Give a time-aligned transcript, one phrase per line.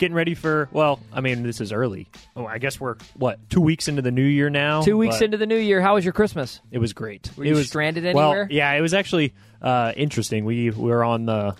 [0.00, 0.68] getting ready for.
[0.72, 2.08] Well, I mean, this is early.
[2.34, 4.82] Oh, I guess we're what two weeks into the new year now.
[4.82, 5.80] Two weeks but into the new year.
[5.80, 6.60] How was your Christmas?
[6.72, 7.30] it was great.
[7.36, 8.48] Were it you was stranded well, anywhere?
[8.50, 10.44] yeah, it was actually uh, interesting.
[10.44, 11.54] We were on the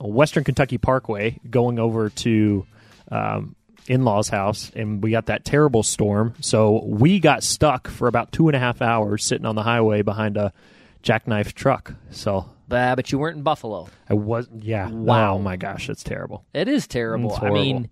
[0.00, 2.66] Western Kentucky Parkway going over to.
[3.10, 3.54] Um,
[3.88, 8.48] in-laws house and we got that terrible storm so we got stuck for about two
[8.48, 10.52] and a half hours sitting on the highway behind a
[11.02, 13.88] jackknife truck so Uh, but you weren't in Buffalo.
[14.08, 15.34] i was yeah Wow.
[15.34, 17.34] oh my gosh it's terrible It is terrible.
[17.34, 17.90] It's I mean,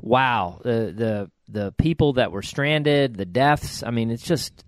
[0.00, 0.60] wow.
[0.62, 3.82] The the the people that were stranded, the deaths.
[3.82, 4.64] I mean, it's just,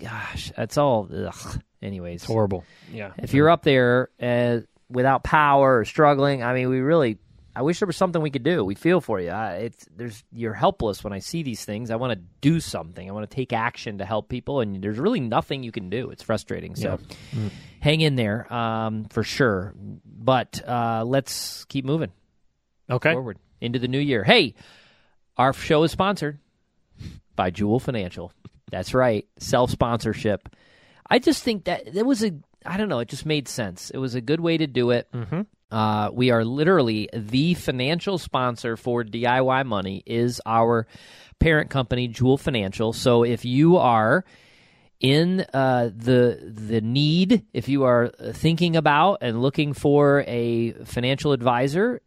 [0.00, 1.08] gosh, that's all.
[1.14, 1.60] Ugh.
[1.82, 2.64] Anyways, It's horrible.
[2.90, 3.12] Yeah.
[3.18, 7.18] if you're up there uh, without power or struggling, I mean, we really.
[7.56, 8.64] I wish there was something we could do.
[8.64, 9.30] We feel for you.
[9.30, 11.90] I, it's there's you're helpless when I see these things.
[11.90, 13.08] I want to do something.
[13.08, 16.10] I want to take action to help people, and there's really nothing you can do.
[16.10, 16.74] It's frustrating.
[16.74, 16.98] So,
[17.80, 19.74] hang in there um, for sure.
[20.04, 22.10] But uh, let's keep moving
[22.90, 23.12] okay.
[23.12, 24.24] forward into the new year.
[24.24, 24.54] Hey,
[25.36, 26.38] our show is sponsored
[27.36, 28.32] by Joule Financial.
[28.70, 30.48] That's right, self sponsorship.
[31.08, 32.32] I just think that it was a,
[32.64, 33.90] I don't know, it just made sense.
[33.90, 35.08] It was a good way to do it.
[35.12, 35.42] Mm-hmm.
[35.70, 40.86] Uh, we are literally the financial sponsor for DIY Money is our
[41.38, 42.92] parent company, Joule Financial.
[42.92, 44.24] So if you are
[45.00, 51.32] in uh, the the need, if you are thinking about and looking for a financial
[51.32, 52.00] advisor,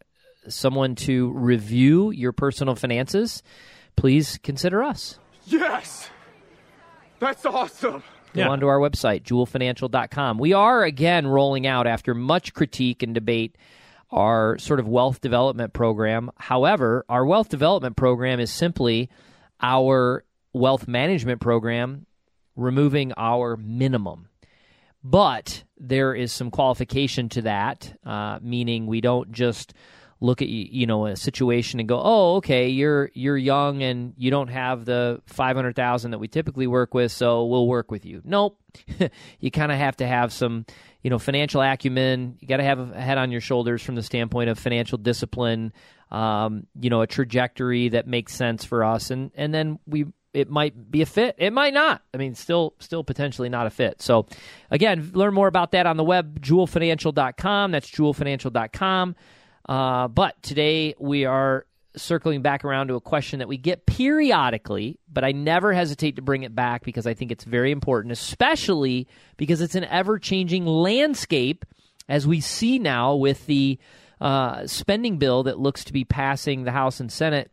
[0.47, 3.43] someone to review your personal finances,
[3.95, 5.19] please consider us.
[5.45, 6.09] Yes!
[7.19, 8.03] That's awesome!
[8.33, 8.49] Go Yeah.
[8.49, 10.37] onto our website, joulefinancial.com.
[10.37, 13.57] We are again rolling out after much critique and debate
[14.11, 16.29] our sort of wealth development program.
[16.37, 19.09] However, our wealth development program is simply
[19.61, 20.23] our
[20.53, 22.05] wealth management program
[22.55, 24.27] removing our minimum.
[25.03, 29.73] But there is some qualification to that, uh, meaning we don't just
[30.19, 34.31] look at you know a situation and go, oh, okay, you're you're young and you
[34.31, 38.05] don't have the five hundred thousand that we typically work with, so we'll work with
[38.05, 38.21] you.
[38.23, 38.59] Nope,
[39.39, 40.65] you kind of have to have some
[41.01, 42.37] you know financial acumen.
[42.39, 45.73] You got to have a head on your shoulders from the standpoint of financial discipline.
[46.09, 50.49] Um, you know, a trajectory that makes sense for us, and and then we it
[50.49, 51.35] might be a fit.
[51.39, 52.03] It might not.
[52.13, 54.03] I mean, still, still potentially not a fit.
[54.03, 54.27] So,
[54.69, 57.71] again, learn more about that on the web, joulefinancial.com.
[57.71, 59.15] That's joulefinancial.com.
[59.67, 64.99] Uh, but today we are circling back around to a question that we get periodically,
[65.11, 69.07] but I never hesitate to bring it back because I think it's very important, especially
[69.35, 71.65] because it's an ever changing landscape
[72.07, 73.79] as we see now with the
[74.21, 77.51] uh, spending bill that looks to be passing the House and Senate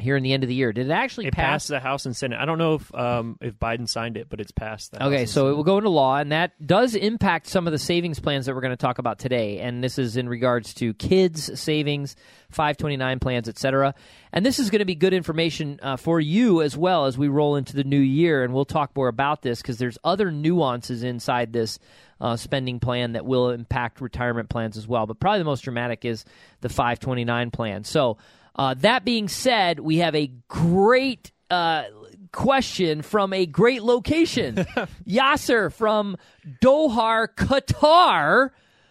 [0.00, 0.72] here in the end of the year.
[0.72, 1.66] Did it actually It pass?
[1.66, 2.38] the House and Senate.
[2.40, 4.92] I don't know if um, if Biden signed it, but it's passed.
[4.92, 7.66] The House Okay, and so it will go into law, and that does impact some
[7.66, 9.58] of the savings plans that we're going to talk about today.
[9.60, 12.16] And this is in regards to kids' savings,
[12.50, 13.94] 529 plans, etc.
[14.32, 17.28] And this is going to be good information uh, for you as well as we
[17.28, 18.44] roll into the new year.
[18.44, 21.78] And we'll talk more about this because there's other nuances inside this
[22.20, 25.06] uh, spending plan that will impact retirement plans as well.
[25.06, 26.24] But probably the most dramatic is
[26.60, 27.84] the 529 plan.
[27.84, 28.18] So,
[28.56, 31.84] uh, that being said, we have a great uh,
[32.32, 34.56] question from a great location.
[35.06, 36.16] Yasser from
[36.62, 38.50] Doha, Qatar.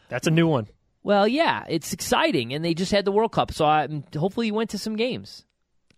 [0.09, 0.67] that's a new one.
[1.03, 4.53] Well, yeah, it's exciting, and they just had the World Cup, so I, hopefully you
[4.53, 5.46] went to some games.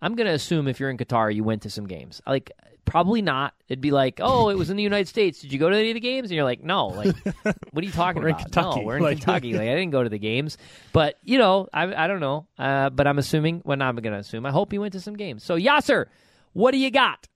[0.02, 2.22] I'm going to assume if you're in Qatar, you went to some games.
[2.28, 2.52] Like,
[2.89, 3.53] probably not.
[3.67, 5.39] It'd be like, oh, it was in the United States.
[5.41, 6.29] Did you go to any of the games?
[6.29, 6.88] And you're like, no.
[6.88, 8.45] Like, what are you talking We're in about?
[8.51, 8.79] Kentucky.
[8.81, 9.53] No, we're in Like- Kentucky.
[9.53, 10.57] Like, I didn't go to the games,
[10.91, 12.47] but you know, I, I don't know.
[12.57, 13.61] Uh, but I'm assuming.
[13.63, 14.45] Well, not I'm going to assume.
[14.45, 15.44] I hope you went to some games.
[15.44, 16.05] So, Yasser,
[16.53, 17.27] what do you got?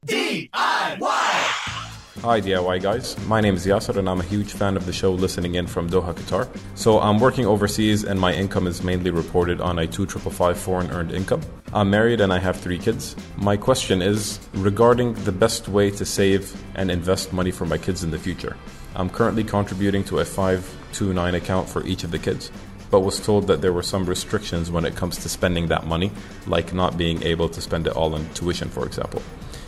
[2.23, 5.11] Hi DIY guys, my name is Yasser and I'm a huge fan of the show
[5.11, 6.47] listening in from Doha, Qatar.
[6.73, 11.11] So I'm working overseas and my income is mainly reported on a 2555 foreign earned
[11.11, 11.41] income.
[11.73, 13.17] I'm married and I have three kids.
[13.35, 18.05] My question is regarding the best way to save and invest money for my kids
[18.05, 18.55] in the future.
[18.95, 22.51] I'm currently contributing to a 529 account for each of the kids,
[22.89, 26.09] but was told that there were some restrictions when it comes to spending that money,
[26.47, 29.21] like not being able to spend it all on tuition, for example.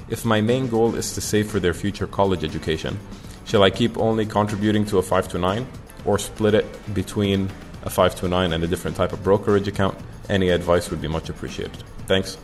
[0.07, 2.99] If my main goal is to save for their future college education,
[3.45, 5.67] shall I keep only contributing to a 5 to 9
[6.05, 7.49] or split it between
[7.83, 9.97] a 5 to 9 and a different type of brokerage account?
[10.29, 11.83] Any advice would be much appreciated.
[12.07, 12.37] Thanks.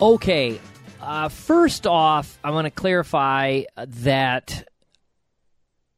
[0.00, 0.60] Okay,
[1.00, 4.68] uh, first off, I want to clarify that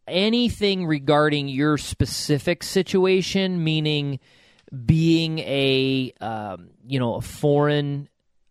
[0.07, 4.21] anything regarding your specific situation, meaning
[4.85, 8.09] being a um, you know a foreign,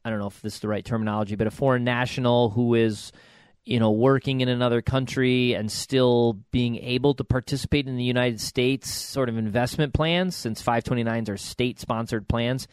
[0.07, 3.11] I don't know if this is the right terminology, but a foreign national who is
[3.65, 8.39] you know working in another country and still being able to participate in the United
[8.39, 12.69] States sort of investment plans, since 529s are state sponsored plans.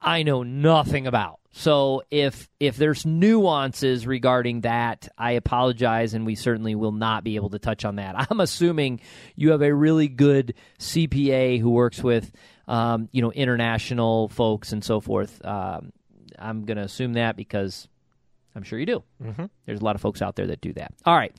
[0.00, 1.40] I know nothing about.
[1.50, 7.34] So if if there's nuances regarding that, I apologize, and we certainly will not be
[7.34, 8.14] able to touch on that.
[8.30, 9.00] I'm assuming
[9.34, 12.30] you have a really good CPA who works with
[12.68, 15.44] um, you know international folks and so forth.
[15.44, 15.92] Um,
[16.38, 17.88] I'm going to assume that because
[18.54, 19.02] I'm sure you do.
[19.22, 19.46] Mm-hmm.
[19.66, 20.92] There's a lot of folks out there that do that.
[21.04, 21.34] All right.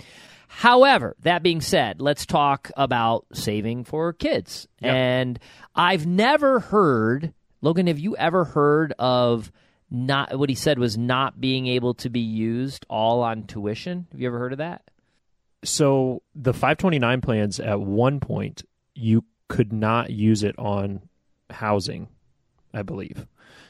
[0.48, 4.68] However, that being said, let's talk about saving for kids.
[4.82, 4.94] Yep.
[4.94, 5.40] And
[5.76, 7.34] I've never heard
[7.66, 9.52] Logan, have you ever heard of
[9.90, 14.06] not what he said was not being able to be used all on tuition?
[14.12, 14.84] Have you ever heard of that?
[15.64, 18.62] So the 529 plans at one point
[18.94, 21.02] you could not use it on
[21.50, 22.08] housing,
[22.76, 23.26] I believe.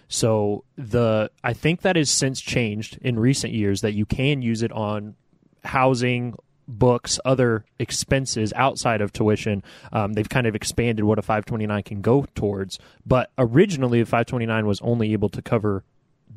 [0.07, 4.62] So the I think that has since changed in recent years that you can use
[4.62, 5.16] it on
[5.63, 6.36] housing,
[6.68, 9.63] books, other expenses outside of tuition.
[9.92, 14.66] Um, they've kind of expanded what a 529 can go towards, but originally the 529
[14.66, 15.84] was only able to cover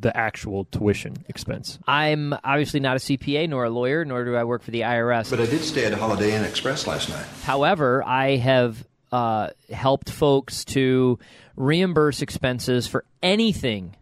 [0.00, 1.78] the actual tuition expense.
[1.86, 5.30] I'm obviously not a CPA nor a lawyer, nor do I work for the IRS.
[5.30, 7.26] But I did stay at Holiday Inn Express last night.
[7.42, 11.18] However, I have uh, helped folks to
[11.58, 13.96] reimburse expenses for anything,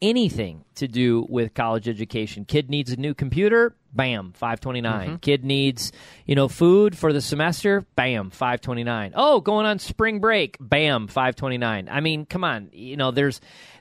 [0.00, 2.44] anything to do with college education.
[2.44, 5.18] Kid needs a new computer, bam, 529.
[5.18, 5.92] Kid needs,
[6.24, 9.12] you know, food for the semester, bam, 529.
[9.16, 11.88] Oh, going on spring break, bam, 529.
[11.90, 13.40] I mean, come on, you know, there's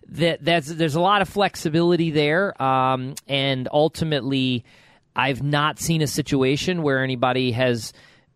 [0.09, 4.65] that that's there's a lot of flexibility there um, and ultimately
[5.15, 7.93] I've not seen a situation where anybody has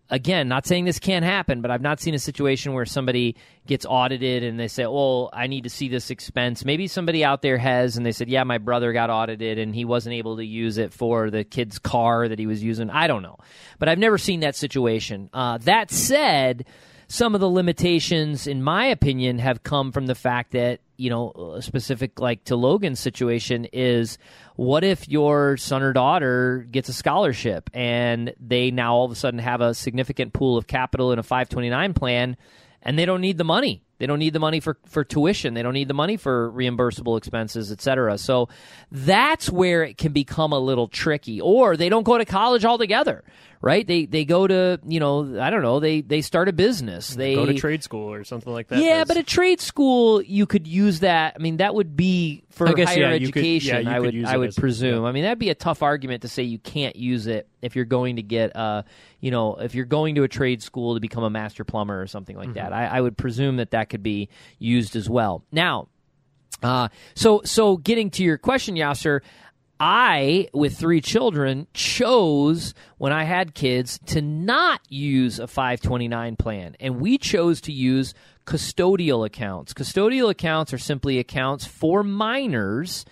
[0.09, 3.35] again, not saying this can't happen, but I've not seen a situation where somebody
[3.65, 7.41] gets audited and they say, "Well, I need to see this expense." Maybe somebody out
[7.41, 10.45] there has, and they said, "Yeah, my brother got audited and he wasn't able to
[10.45, 13.37] use it for the kid's car that he was using." I don't know,
[13.79, 15.29] but I've never seen that situation.
[15.33, 16.65] Uh, that said.
[17.07, 21.29] Some of the limitations, in my opinion, have come from the fact that, you know,
[21.31, 24.17] uh, specific like to Logan's situation is
[24.55, 29.15] what if your son or daughter gets a scholarship and they now all of a
[29.15, 32.37] sudden have a significant pool of capital in a 529 plan
[32.81, 35.61] and they don't need the money they don't need the money for, for tuition they
[35.63, 38.49] don't need the money for reimbursable expenses etc so
[38.91, 43.23] that's where it can become a little tricky or they don't go to college altogether
[43.61, 47.09] right they they go to you know i don't know they they start a business
[47.15, 48.79] they Go to trade school or something like that.
[48.79, 51.33] yeah, but a trade school you could use that.
[51.35, 53.87] I mean, that would be for guess, higher yeah, you could- yeah, education.
[53.87, 55.03] I would I would as presume.
[55.03, 55.09] yeah.
[55.09, 57.85] I mean, that'd be a tough argument to say you can't use it if you're
[57.85, 58.83] going to get uh
[59.19, 62.07] you know if you're going to a trade school to become a master plumber or
[62.07, 62.59] something like Mm-hmm.
[62.59, 62.73] that.
[62.73, 64.29] I, I would presume that that could be
[64.59, 65.43] used as well.
[65.51, 65.87] Now,
[66.63, 69.21] uh, so so getting to your question, Yasser,
[69.79, 76.75] I, with three children, chose when I had kids to not use a 529 plan,
[76.79, 78.13] and we chose to use
[78.45, 79.73] custodial accounts.
[79.73, 83.05] Custodial accounts are simply accounts for minors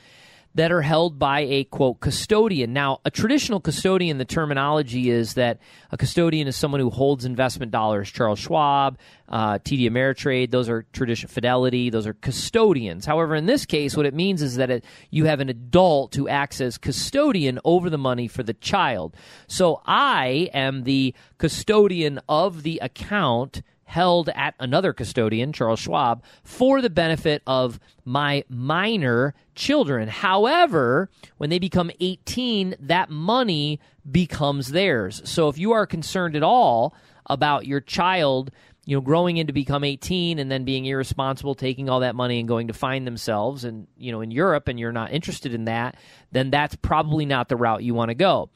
[0.56, 2.74] that are held by a quote custodian.
[2.74, 5.60] Now, a traditional custodian, the terminology is that
[5.92, 8.12] a custodian is someone who holds investment dollars.
[8.12, 8.98] Charles Schwab,
[9.30, 11.28] uh, TD Ameritrade, those are tradition.
[11.28, 13.06] Fidelity, those are custodians.
[13.06, 16.28] However, in this case, what it means is that it, you have an adult who
[16.28, 19.16] acts as custodian over the money for the child.
[19.48, 26.82] So I am the custodian of the account held at another custodian, Charles Schwab, for
[26.82, 30.08] the benefit of my minor children.
[30.08, 35.22] However, when they become 18, that money becomes theirs.
[35.26, 36.96] So if you are concerned at all
[37.28, 38.52] about your child,
[38.86, 42.48] you know, growing into become 18 and then being irresponsible, taking all that money and
[42.48, 45.96] going to find themselves and, you know, in Europe and you're not interested in that,
[46.32, 48.50] then that's probably not the route you want to go.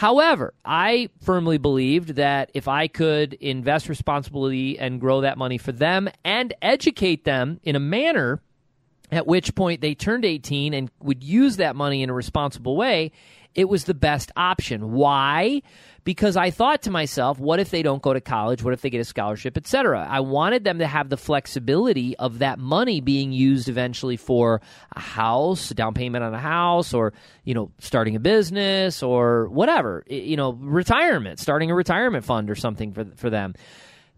[0.00, 5.72] However, I firmly believed that if I could invest responsibly and grow that money for
[5.72, 8.40] them and educate them in a manner
[9.12, 13.12] at which point they turned 18 and would use that money in a responsible way,
[13.54, 14.92] it was the best option.
[14.92, 15.60] Why?
[16.10, 18.64] Because I thought to myself, what if they don't go to college?
[18.64, 20.04] What if they get a scholarship, etc.?
[20.10, 24.60] I wanted them to have the flexibility of that money being used eventually for
[24.96, 27.12] a house, a down payment on a house, or
[27.44, 30.02] you know, starting a business or whatever.
[30.08, 33.54] You know, retirement, starting a retirement fund or something for for them.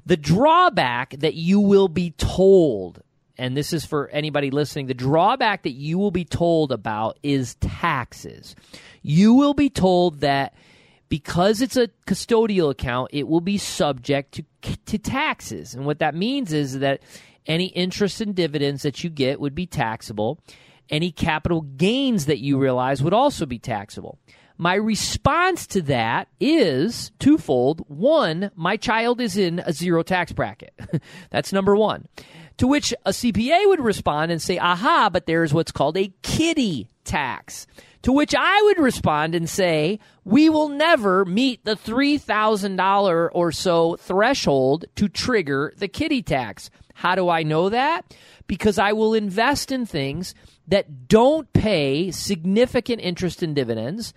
[0.07, 3.03] The drawback that you will be told
[3.37, 7.57] and this is for anybody listening, the drawback that you will be told about is
[7.57, 8.57] taxes.
[9.03, 10.55] You will be told that
[11.13, 14.45] because it's a custodial account, it will be subject to,
[14.87, 15.75] to taxes.
[15.75, 17.03] And what that means is that
[17.47, 20.41] any interest and dividends that you get would be taxable.
[20.89, 24.19] Any capital gains that you realize would also be taxable.
[24.57, 27.85] My response to that is twofold.
[27.89, 30.73] One, my child is in a zero tax bracket.
[31.31, 32.09] That's number one.
[32.59, 36.89] To which a CPA would respond and say, aha, but there's what's called a kiddie
[37.05, 37.67] tax.
[38.03, 43.97] To which I would respond and say, we will never meet the $3,000 or so
[43.97, 46.69] threshold to trigger the kiddie tax.
[46.95, 48.17] How do I know that?
[48.47, 50.35] Because I will invest in things
[50.69, 54.13] that don't pay significant interest and dividends.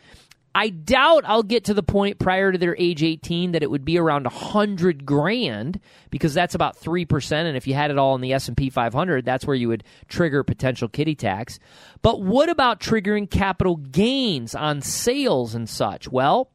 [0.55, 3.83] I doubt I'll get to the point prior to their age 18 that it would
[3.83, 8.21] be around 100 grand because that's about 3% and if you had it all in
[8.21, 11.59] the S&P 500 that's where you would trigger potential kiddie tax.
[12.01, 16.07] But what about triggering capital gains on sales and such?
[16.07, 16.49] Well,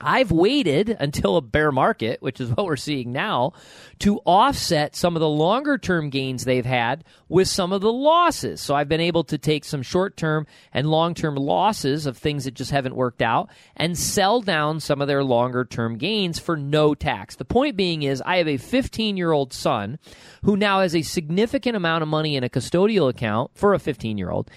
[0.00, 3.52] I've waited until a bear market, which is what we're seeing now,
[4.00, 8.60] to offset some of the longer term gains they've had with some of the losses.
[8.60, 12.44] So I've been able to take some short term and long term losses of things
[12.44, 16.56] that just haven't worked out and sell down some of their longer term gains for
[16.56, 17.36] no tax.
[17.36, 19.98] The point being is, I have a 15 year old son
[20.42, 24.18] who now has a significant amount of money in a custodial account for a 15
[24.18, 24.50] year old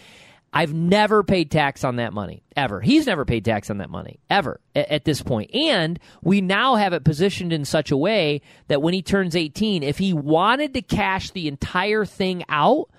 [0.57, 2.81] I've never paid tax on that money ever.
[2.81, 5.53] He's never paid tax on that money ever at, at, this point.
[5.53, 9.83] And we now have it positioned in such a way that when he turns 18,
[9.83, 12.89] if he wanted to cash the entire thing out,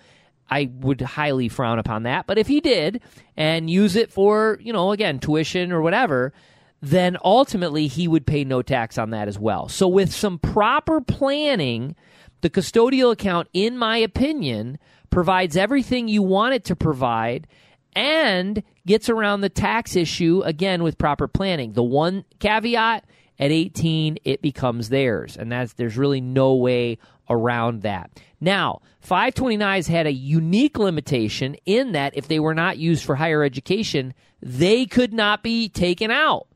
[0.48, 2.28] I would highly frown upon that.
[2.28, 3.02] But if he did
[3.36, 6.32] and use it for, you know, again, tuition or whatever,
[6.80, 9.68] then ultimately he would pay no tax on that as well.
[9.68, 11.96] So with some proper planning,
[12.40, 14.78] the custodial account, in my opinion,
[15.11, 17.47] provides everything you want it to provide
[17.95, 21.73] and gets around the tax issue again with proper planning.
[21.73, 23.04] The one caveat
[23.38, 26.99] at 18 it becomes theirs and that's there's really no way
[27.30, 28.11] around that.
[28.40, 33.42] Now, 529s had a unique limitation in that if they were not used for higher
[33.42, 36.47] education, they could not be taken out.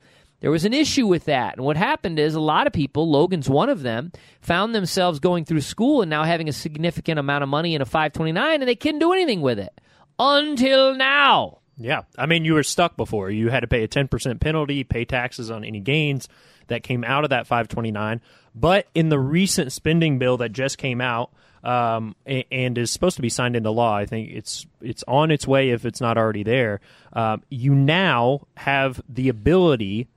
[0.42, 1.54] There was an issue with that.
[1.56, 5.44] And what happened is a lot of people, Logan's one of them, found themselves going
[5.44, 8.74] through school and now having a significant amount of money in a 529 and they
[8.74, 9.80] couldn't do anything with it
[10.18, 11.60] until now.
[11.76, 12.02] Yeah.
[12.18, 13.30] I mean, you were stuck before.
[13.30, 16.28] You had to pay a 10% penalty, pay taxes on any gains
[16.66, 18.20] that came out of that 529.
[18.52, 21.32] But in the recent spending bill that just came out,
[21.64, 23.94] um, and, is supposed to be signed into law.
[23.94, 26.80] I think it's it's on its way if it's not already there.
[27.12, 30.08] Um, you now have the ability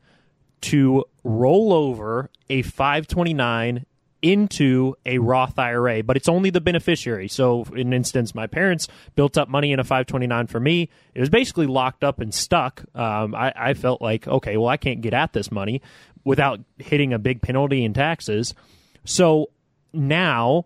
[0.65, 3.85] to roll over a 529
[4.21, 7.27] into a Roth IRA, but it's only the beneficiary.
[7.27, 10.89] So, in instance, my parents built up money in a 529 for me.
[11.13, 12.83] It was basically locked up and stuck.
[12.95, 15.83] Um, I, I, felt like, okay, well, I can't get at this money
[16.23, 18.55] without hitting a big penalty in taxes.
[19.03, 19.51] So
[19.93, 20.65] now,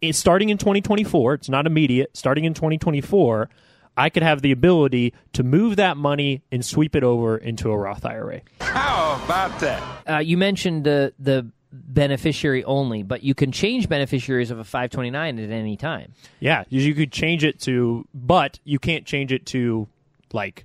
[0.00, 3.50] it's starting in 2024, it's not immediate, starting in 2024,
[3.96, 7.76] I could have the ability to move that money and sweep it over into a
[7.76, 8.40] Roth IRA.
[8.60, 9.82] How about that?
[10.08, 15.38] Uh, you mentioned the the beneficiary only, but you can change beneficiaries of a 529
[15.38, 16.12] at any time.
[16.40, 19.88] Yeah, you could change it to, but you can't change it to
[20.32, 20.64] like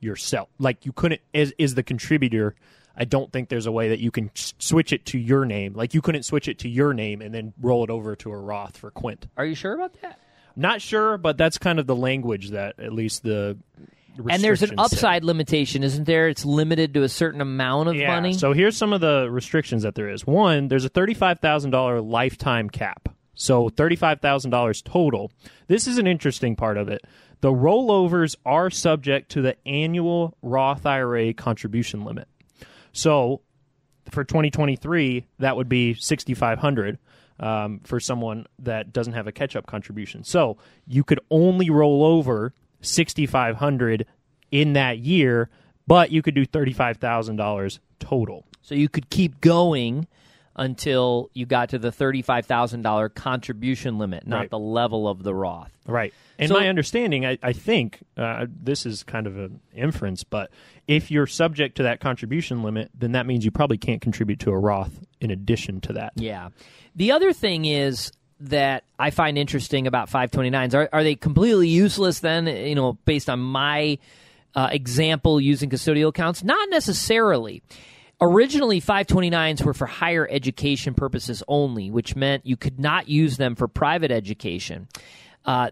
[0.00, 0.48] yourself.
[0.58, 2.54] Like you couldn't as is the contributor.
[2.94, 5.72] I don't think there's a way that you can switch it to your name.
[5.74, 8.36] Like you couldn't switch it to your name and then roll it over to a
[8.36, 9.28] Roth for Quint.
[9.36, 10.18] Are you sure about that?
[10.56, 13.58] Not sure, but that's kind of the language that at least the
[14.28, 16.28] and there's an upside limitation, isn't there?
[16.28, 18.34] It's limited to a certain amount of yeah, money.
[18.34, 20.26] So here's some of the restrictions that there is.
[20.26, 23.08] One, there's a thirty-five thousand dollar lifetime cap.
[23.34, 25.32] So thirty-five thousand dollars total.
[25.66, 27.02] This is an interesting part of it.
[27.40, 32.28] The rollovers are subject to the annual Roth IRA contribution limit.
[32.92, 33.40] So
[34.10, 36.98] for 2023, that would be 6,500
[37.42, 40.24] um, for someone that doesn't have a catch-up contribution.
[40.24, 40.56] So
[40.86, 44.06] you could only roll over 6500
[44.50, 45.50] in that year,
[45.86, 48.46] but you could do $35,000 total.
[48.62, 50.06] So you could keep going
[50.54, 54.50] until you got to the $35,000 contribution limit, not right.
[54.50, 55.72] the level of the Roth.
[55.86, 56.12] Right.
[56.38, 60.50] And so, my understanding, I, I think, uh, this is kind of an inference, but
[60.86, 64.50] if you're subject to that contribution limit, then that means you probably can't contribute to
[64.50, 66.12] a Roth in addition to that.
[66.16, 66.50] Yeah.
[66.94, 72.20] The other thing is that I find interesting about 529s are, are they completely useless
[72.20, 73.98] then, you know, based on my
[74.54, 76.42] uh, example using custodial accounts?
[76.42, 77.62] Not necessarily.
[78.24, 83.56] Originally, 529s were for higher education purposes only, which meant you could not use them
[83.56, 84.86] for private education.
[85.44, 85.70] Uh,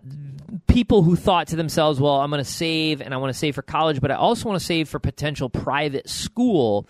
[0.66, 3.54] people who thought to themselves, well, I'm going to save and I want to save
[3.54, 6.88] for college, but I also want to save for potential private school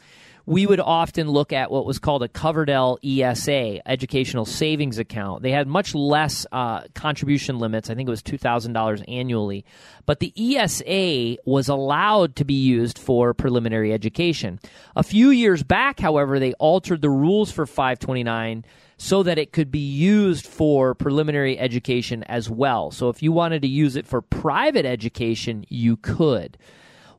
[0.50, 5.45] we would often look at what was called a Coverdell ESA, Educational Savings Account.
[5.45, 7.88] They had much less uh, contribution limits.
[7.88, 9.64] I think it was $2,000 annually.
[10.07, 14.59] But the ESA was allowed to be used for preliminary education.
[14.97, 18.64] A few years back, however, they altered the rules for 529
[18.97, 22.90] so that it could be used for preliminary education as well.
[22.90, 26.59] So if you wanted to use it for private education, you could.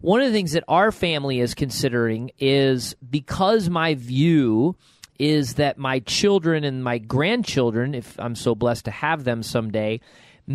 [0.02, 4.76] One of the things that our family is considering is because my view
[5.20, 10.00] is that my children and my grandchildren, if I'm so blessed to have them someday,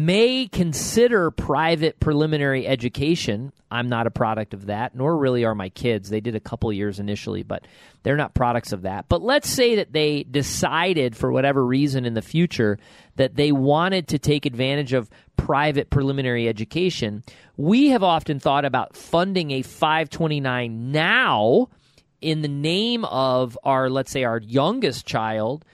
[0.04, 3.52] may consider private preliminary education.
[3.70, 6.08] I'm not a product of that, nor really are my kids.
[6.08, 7.66] They did a couple years initially, but
[8.02, 9.08] they're not products of that.
[9.08, 12.78] But let's say that they decided, for whatever reason in the future,
[13.16, 17.22] that they wanted to take advantage of private preliminary education.
[17.56, 21.68] We have often thought about funding a 529 now
[22.20, 25.64] in the name of our, let's say, our youngest child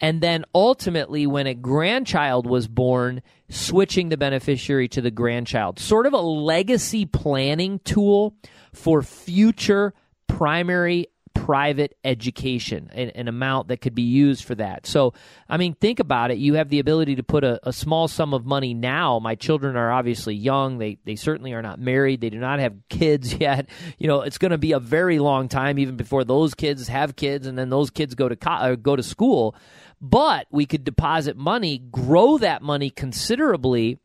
[0.00, 5.78] and then ultimately, when a grandchild was born, switching the beneficiary to the grandchild.
[5.78, 8.34] Sort of a legacy planning tool
[8.72, 9.94] for future
[10.26, 14.86] primary private education, an, an, amount that could be used for that.
[14.86, 15.14] So,
[15.48, 16.38] I mean, think about it.
[16.38, 19.18] You have the ability to put a, a, small sum of money now.
[19.18, 20.78] My children are obviously young.
[20.78, 22.20] They they certainly are not married.
[22.20, 23.68] They do not have kids yet.
[23.98, 27.16] You know, it's going to be a very long time even before those kids have
[27.16, 29.54] kids, and then those kids go to co- uh, go to school
[30.00, 33.98] but we could deposit money, grow that money considerably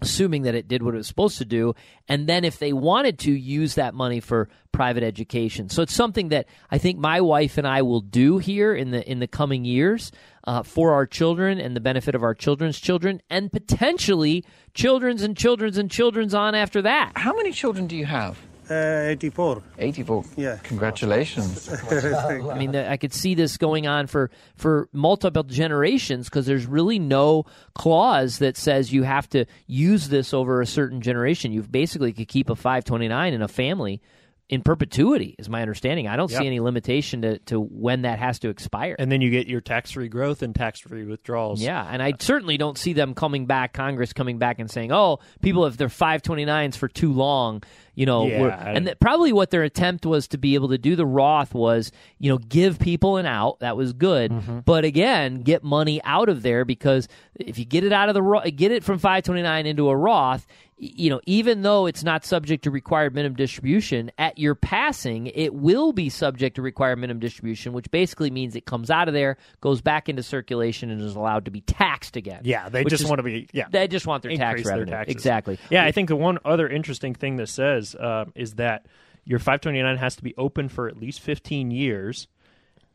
[0.00, 1.74] assuming that it did what it was supposed to do.
[2.06, 5.68] And then if they wanted to use that money for private education.
[5.68, 9.08] So it's something that i think my wife and i will do here in the
[9.10, 10.12] in the coming years
[10.44, 15.36] uh, for our children and the benefit of our children's children and potentially children's and
[15.36, 17.12] children's and children's on after that.
[17.16, 18.38] How many children do you have
[18.70, 19.62] uh, 84.
[19.78, 20.24] 84.
[20.36, 20.58] Yeah.
[20.62, 21.68] Congratulations.
[21.90, 26.98] I mean, I could see this going on for for multiple generations because there's really
[26.98, 31.52] no clause that says you have to use this over a certain generation.
[31.52, 34.00] You basically could keep a 529 in a family
[34.48, 36.08] in perpetuity, is my understanding.
[36.08, 36.40] I don't yep.
[36.40, 38.96] see any limitation to, to when that has to expire.
[38.98, 41.60] And then you get your tax free growth and tax free withdrawals.
[41.60, 45.18] Yeah, and I certainly don't see them coming back, Congress coming back and saying, oh,
[45.42, 47.62] people, if they're 529s for too long,
[47.98, 50.94] you know, yeah, and th- probably what their attempt was to be able to do
[50.94, 53.58] the Roth was, you know, give people an out.
[53.58, 54.60] That was good, mm-hmm.
[54.60, 58.52] but again, get money out of there because if you get it out of the
[58.54, 60.46] get it from 529 into a Roth,
[60.78, 65.52] you know, even though it's not subject to required minimum distribution, at your passing, it
[65.52, 69.36] will be subject to required minimum distribution, which basically means it comes out of there,
[69.60, 72.42] goes back into circulation, and is allowed to be taxed again.
[72.44, 73.48] Yeah, they just is, want to be.
[73.52, 74.86] Yeah, they just want their tax revenue.
[74.86, 75.58] Their exactly.
[75.68, 78.86] Yeah, I think the one other interesting thing that says uh, is that
[79.24, 82.28] your 529 has to be open for at least 15 years.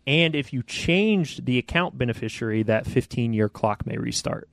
[0.06, 4.50] And if you change the account beneficiary, that 15 year clock may restart.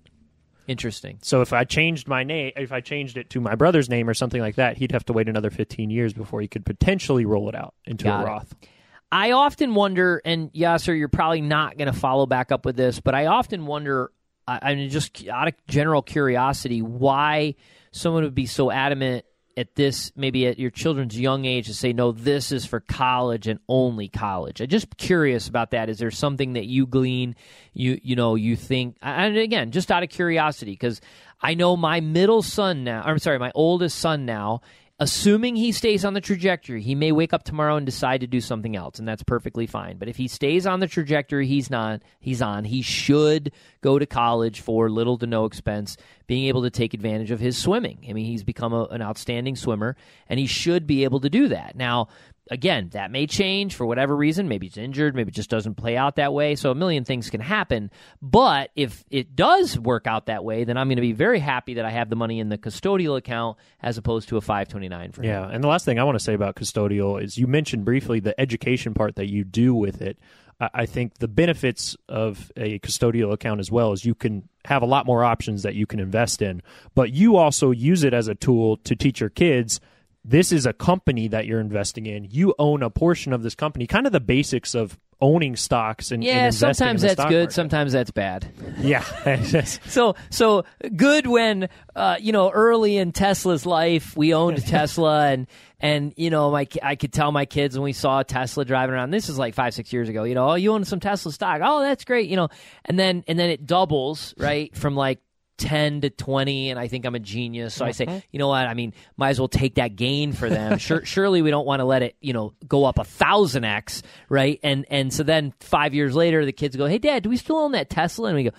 [0.68, 1.18] Interesting.
[1.22, 4.14] So if I changed my name, if I changed it to my brother's name or
[4.14, 7.48] something like that, he'd have to wait another 15 years before he could potentially roll
[7.48, 8.53] it out into Got a Roth.
[8.53, 8.68] It.
[9.11, 13.00] I often wonder, and Yasser, you're probably not going to follow back up with this,
[13.00, 14.12] but I often wonder,
[14.46, 17.57] I mean, just out of general curiosity, why
[17.90, 19.24] someone would be so adamant
[19.61, 23.46] at this maybe at your children's young age to say no this is for college
[23.46, 24.61] and only college.
[24.61, 25.88] I'm just curious about that.
[25.88, 27.37] Is there something that you glean
[27.73, 31.01] you you know you think and again just out of curiosity because
[31.40, 34.61] i know my middle son now i'm sorry my oldest son now
[35.00, 38.40] assuming he stays on the trajectory, he may wake up tomorrow and decide to do
[38.40, 39.96] something else, and that's perfectly fine.
[39.96, 44.04] But if he stays on the trajectory he's not he's on, he should go to
[44.04, 48.04] college for little to no expense, being able to take advantage of his swimming.
[48.08, 49.96] I mean, he's become a, an outstanding swimmer,
[50.28, 51.76] and he should be able to do that.
[51.76, 52.08] Now,
[52.50, 54.48] again, that may change for whatever reason.
[54.48, 55.14] Maybe it's injured.
[55.14, 56.56] Maybe it just doesn't play out that way.
[56.56, 57.90] So a million things can happen.
[58.20, 61.74] But if it does work out that way, then I'm going to be very happy
[61.74, 65.24] that I have the money in the custodial account as opposed to a 529 for.
[65.24, 65.48] Yeah.
[65.48, 68.38] And the last thing I want to say about custodial is you mentioned briefly the
[68.40, 70.18] education part that you do with it.
[70.60, 74.86] I think the benefits of a custodial account as well is you can have a
[74.86, 76.60] lot more options that you can invest in,
[76.94, 79.80] but you also use it as a tool to teach your kids
[80.24, 82.26] this is a company that you're investing in.
[82.30, 86.22] You own a portion of this company, kind of the basics of owning stocks and
[86.22, 87.52] and Yeah, investing in sometimes the that's good, market.
[87.52, 88.50] sometimes that's bad.
[88.80, 89.02] yeah,
[89.87, 90.64] So so
[90.96, 95.46] good when uh, you know early in Tesla's life we owned Tesla and
[95.78, 99.11] and you know my I could tell my kids when we saw Tesla driving around.
[99.11, 100.24] This is like five six years ago.
[100.24, 101.61] You know, oh you own some Tesla stock.
[101.62, 102.28] Oh that's great.
[102.30, 102.48] You know,
[102.87, 105.20] and then and then it doubles right from like.
[105.61, 107.75] 10 to 20 and I think I'm a genius.
[107.75, 108.20] So I say uh-huh.
[108.33, 108.66] you know what?
[108.66, 110.79] I mean might as well take that gain for them.
[110.79, 114.03] Sure, surely we don't want to let it you know go up a thousand X
[114.29, 114.59] right?
[114.62, 117.59] And and so then five years later the kids go hey dad do we still
[117.59, 118.29] own that Tesla?
[118.29, 118.51] And we go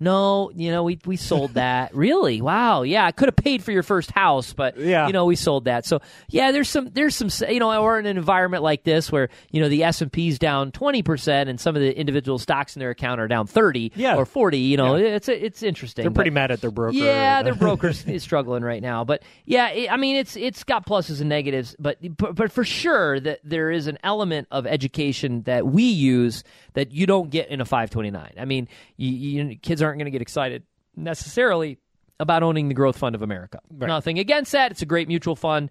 [0.00, 1.94] no, you know, we we sold that.
[1.94, 2.40] really?
[2.40, 2.82] Wow.
[2.82, 5.06] Yeah, I could have paid for your first house, but Yeah.
[5.06, 5.84] you know, we sold that.
[5.86, 9.28] So, yeah, there's some there's some you know, we're in an environment like this where,
[9.50, 13.20] you know, the S&P's down 20% and some of the individual stocks in their account
[13.20, 14.16] are down 30 Yeah.
[14.16, 14.96] or 40, you know.
[14.96, 15.16] Yeah.
[15.16, 16.04] It's it's interesting.
[16.04, 16.96] they're pretty but- mad at their broker.
[16.96, 20.86] yeah, their brokers is struggling right now, but yeah, it, I mean it's it's got
[20.86, 25.42] pluses and negatives, but but, but for sure that there is an element of education
[25.42, 28.34] that we use that you don't get in a 529.
[28.38, 30.62] I mean, you, you, kids aren't going to get excited
[30.96, 31.78] necessarily
[32.20, 33.60] about owning the Growth Fund of America.
[33.70, 35.70] Nothing against that; it's a great mutual fund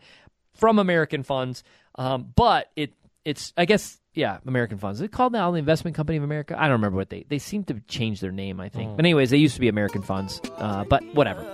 [0.56, 1.64] from American funds,
[1.96, 2.94] um, but it
[3.26, 4.00] it's I guess.
[4.14, 5.00] Yeah, American funds.
[5.00, 6.56] Is it called now the Investment Company of America?
[6.58, 8.60] I don't remember what they they seem to change their name.
[8.60, 10.42] I think, but anyways, they used to be American funds.
[10.58, 11.46] Uh, but whatever.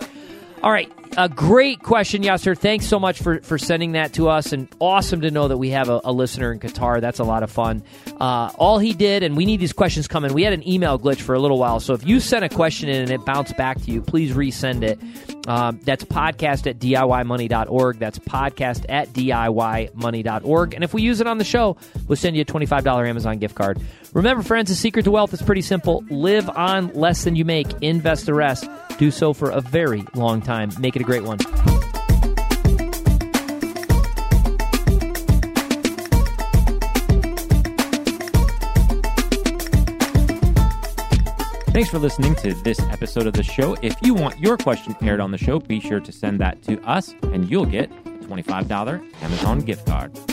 [0.64, 2.58] All right, a great question, Yasser.
[2.58, 5.72] Thanks so much for, for sending that to us, and awesome to know that we
[5.72, 7.02] have a, a listener in Qatar.
[7.02, 7.84] That's a lot of fun.
[8.20, 10.34] Uh, all he did, and we need these questions coming.
[10.34, 12.88] We had an email glitch for a little while, so if you sent a question
[12.88, 15.00] in and it bounced back to you, please resend it.
[15.50, 18.00] Um, that's podcast at DIYmoney.org.
[18.00, 20.74] That's podcast at DIYmoney.org.
[20.74, 21.76] And if we use it on the show,
[22.08, 23.82] we'll send you a $25 Amazon gift card.
[24.14, 27.68] Remember, friends, the secret to wealth is pretty simple live on less than you make,
[27.82, 28.66] invest the rest.
[28.98, 30.72] Do so for a very long time.
[30.80, 31.40] Make it a great one.
[41.74, 43.76] Thanks for listening to this episode of the show.
[43.82, 46.80] If you want your question aired on the show, be sure to send that to
[46.84, 50.33] us, and you'll get a $25 Amazon gift card.